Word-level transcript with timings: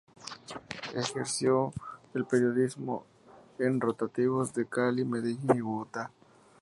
Ejerció 0.95 1.71
el 2.15 2.25
periodismo 2.25 3.05
en 3.59 3.79
rotativos 3.79 4.51
de 4.51 4.65
Cali, 4.65 5.05
Medellín 5.05 5.55
y 5.55 5.61
Bogotá. 5.61 6.09